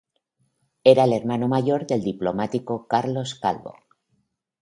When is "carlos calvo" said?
2.87-3.77